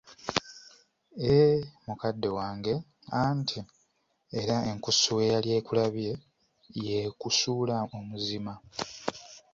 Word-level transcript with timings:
Eeee! 1.25 1.65
mukadde 1.85 2.29
wange, 2.37 2.73
anti 3.21 3.59
era 4.39 4.55
enkusu 4.69 5.11
eyali 5.23 5.49
ekulabye, 5.59 6.13
y'ekusuula 6.85 7.75
omuzima. 7.97 8.53